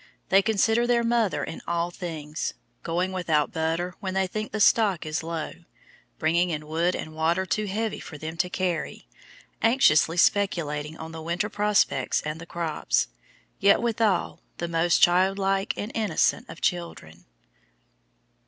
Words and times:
They 0.29 0.41
consider 0.41 0.87
their 0.87 1.03
mother 1.03 1.43
in 1.43 1.61
all 1.67 1.91
things, 1.91 2.55
going 2.81 3.11
without 3.11 3.51
butter 3.51 3.93
when 3.99 4.15
they 4.15 4.25
think 4.25 4.51
the 4.51 4.59
stock 4.59 5.05
is 5.05 5.21
low, 5.21 5.51
bringing 6.17 6.49
in 6.49 6.65
wood 6.65 6.95
and 6.95 7.13
water 7.13 7.45
too 7.45 7.65
heavy 7.67 7.99
for 7.99 8.17
them 8.17 8.35
to 8.37 8.49
carry, 8.49 9.07
anxiously 9.61 10.17
speculating 10.17 10.97
on 10.97 11.11
the 11.11 11.21
winter 11.21 11.49
prospect 11.49 12.23
and 12.25 12.41
the 12.41 12.47
crops, 12.47 13.09
yet 13.59 13.79
withal 13.79 14.41
the 14.57 14.67
most 14.67 15.03
childlike 15.03 15.75
and 15.77 15.91
innocent 15.93 16.49
of 16.49 16.61
children. 16.61 17.25